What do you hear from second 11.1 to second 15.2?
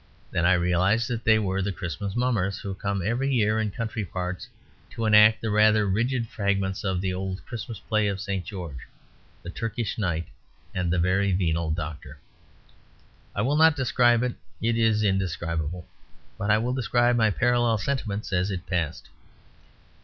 Venal Doctor. I will not describe it; it is